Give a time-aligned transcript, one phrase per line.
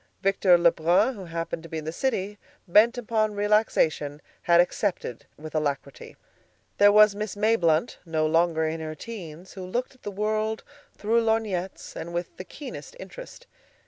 [0.23, 5.53] Victor Lebrun, who happened to be in the city, bent upon relaxation, had accepted with
[5.53, 6.17] alacrity.
[6.79, 10.63] There was a Miss Mayblunt, no longer in her teens, who looked at the world
[10.95, 13.45] through lorgnettes and with the keenest interest.